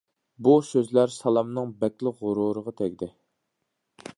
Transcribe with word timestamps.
بۇ 0.45 0.53
سۆزلەر 0.69 1.13
سالامنىڭ 1.17 1.75
بەكلا 1.83 2.15
غۇرۇرىغا 2.23 2.75
تەگدى. 2.81 3.11